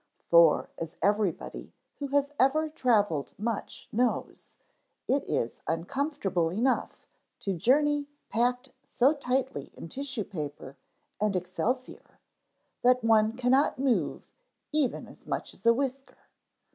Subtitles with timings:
[0.31, 4.57] For, as everybody who has ever travelled much knows,
[5.07, 7.05] it is uncomfortable enough
[7.41, 10.75] to journey packed so tightly in tissue paper
[11.19, 12.19] and excelsior
[12.81, 14.23] that one cannot move
[14.71, 16.17] even as much as a whisker.